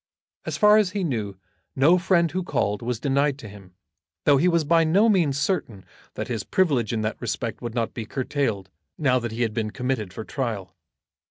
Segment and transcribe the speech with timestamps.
[0.47, 1.37] As far as he knew
[1.75, 3.75] no friend who called was denied to him,
[4.25, 5.85] though he was by no means certain
[6.15, 9.69] that his privilege in that respect would not be curtailed now that he had been
[9.69, 10.75] committed for trial.